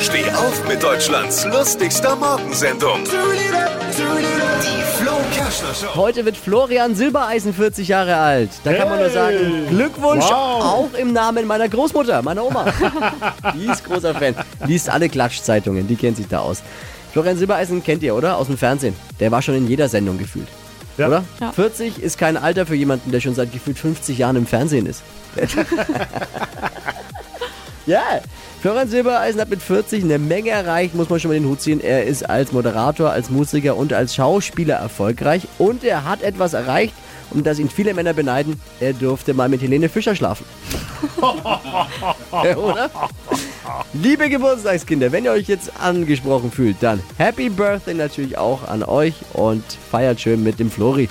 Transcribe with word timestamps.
Steh 0.00 0.28
auf 0.30 0.66
mit 0.68 0.82
Deutschlands 0.82 1.44
lustigster 1.46 2.16
Morgensendung. 2.16 3.04
Die 3.04 4.82
Flo 5.02 5.12
Kerschner 5.32 5.74
Show. 5.74 5.94
Heute 5.94 6.24
wird 6.24 6.36
Florian 6.36 6.94
Silbereisen 6.94 7.54
40 7.54 7.88
Jahre 7.88 8.16
alt. 8.16 8.50
Da 8.64 8.74
kann 8.74 8.88
man 8.88 8.98
nur 8.98 9.10
sagen, 9.10 9.66
Glückwunsch, 9.68 10.24
Wow. 10.24 10.64
auch 10.64 10.90
im 10.98 11.12
Namen 11.12 11.46
meiner 11.46 11.68
Großmutter, 11.68 12.22
meiner 12.22 12.44
Oma. 12.44 12.66
die 13.54 13.66
ist 13.66 13.84
großer 13.84 14.14
Fan. 14.14 14.34
Liest 14.66 14.88
alle 14.90 15.08
Klatschzeitungen, 15.08 15.86
die 15.86 15.96
kennt 15.96 16.16
sich 16.16 16.28
da 16.28 16.40
aus. 16.40 16.62
Florian 17.12 17.36
Silbereisen 17.36 17.82
kennt 17.84 18.02
ihr, 18.02 18.14
oder? 18.14 18.36
Aus 18.38 18.46
dem 18.48 18.58
Fernsehen. 18.58 18.94
Der 19.20 19.30
war 19.30 19.42
schon 19.42 19.54
in 19.54 19.68
jeder 19.68 19.88
Sendung 19.88 20.18
gefühlt. 20.18 20.48
Ja. 20.96 21.08
Oder? 21.08 21.24
Ja. 21.40 21.52
40 21.52 22.02
ist 22.02 22.18
kein 22.18 22.36
Alter 22.36 22.66
für 22.66 22.74
jemanden, 22.74 23.10
der 23.10 23.20
schon 23.20 23.34
seit 23.34 23.52
gefühlt 23.52 23.78
50 23.78 24.18
Jahren 24.18 24.36
im 24.36 24.46
Fernsehen 24.46 24.86
ist. 24.86 25.02
ja, 27.86 28.00
Florian 28.64 28.88
Silbereisen 28.88 29.42
hat 29.42 29.50
mit 29.50 29.60
40 29.60 30.04
eine 30.04 30.18
Menge 30.18 30.48
erreicht, 30.48 30.94
muss 30.94 31.10
man 31.10 31.20
schon 31.20 31.30
mal 31.30 31.34
den 31.34 31.46
Hut 31.46 31.60
ziehen. 31.60 31.82
Er 31.82 32.04
ist 32.04 32.22
als 32.30 32.50
Moderator, 32.50 33.10
als 33.10 33.28
Musiker 33.28 33.76
und 33.76 33.92
als 33.92 34.14
Schauspieler 34.14 34.76
erfolgreich 34.76 35.46
und 35.58 35.84
er 35.84 36.06
hat 36.06 36.22
etwas 36.22 36.54
erreicht, 36.54 36.94
um 37.30 37.44
das 37.44 37.58
ihn 37.58 37.68
viele 37.68 37.92
Männer 37.92 38.14
beneiden. 38.14 38.58
Er 38.80 38.94
durfte 38.94 39.34
mal 39.34 39.50
mit 39.50 39.60
Helene 39.60 39.90
Fischer 39.90 40.16
schlafen. 40.16 40.46
Oder? 42.30 42.90
Liebe 43.92 44.30
Geburtstagskinder, 44.30 45.12
wenn 45.12 45.26
ihr 45.26 45.32
euch 45.32 45.46
jetzt 45.46 45.70
angesprochen 45.78 46.50
fühlt, 46.50 46.78
dann 46.80 47.02
Happy 47.18 47.50
Birthday 47.50 47.92
natürlich 47.92 48.38
auch 48.38 48.66
an 48.66 48.82
euch 48.82 49.16
und 49.34 49.62
feiert 49.90 50.22
schön 50.22 50.42
mit 50.42 50.58
dem 50.58 50.70
Flori. 50.70 51.10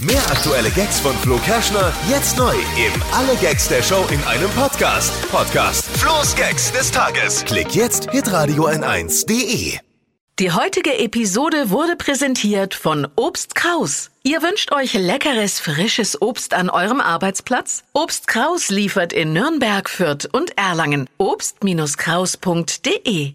Mehr 0.00 0.22
aktuelle 0.30 0.70
Gags 0.70 1.00
von 1.00 1.12
Flo 1.16 1.38
Kerschner 1.38 1.92
jetzt 2.08 2.38
neu 2.38 2.54
im 2.54 3.02
Alle 3.12 3.34
Gags 3.40 3.66
der 3.66 3.82
Show 3.82 4.06
in 4.12 4.22
einem 4.24 4.48
Podcast. 4.50 5.12
Podcast 5.28 5.84
Flo's 5.96 6.36
Gags 6.36 6.70
des 6.70 6.92
Tages. 6.92 7.44
Klick 7.44 7.74
jetzt 7.74 8.08
hitradio 8.12 8.68
n1.de. 8.68 9.80
Die 10.38 10.52
heutige 10.52 10.96
Episode 11.00 11.70
wurde 11.70 11.96
präsentiert 11.96 12.74
von 12.74 13.08
Obst 13.16 13.56
Kraus. 13.56 14.12
Ihr 14.22 14.40
wünscht 14.40 14.70
euch 14.70 14.94
leckeres, 14.94 15.58
frisches 15.58 16.22
Obst 16.22 16.54
an 16.54 16.70
eurem 16.70 17.00
Arbeitsplatz? 17.00 17.82
Obst 17.92 18.28
Kraus 18.28 18.68
liefert 18.68 19.12
in 19.12 19.32
Nürnberg, 19.32 19.90
Fürth 19.90 20.28
und 20.30 20.56
Erlangen. 20.56 21.08
Obst-Kraus.de 21.18 23.34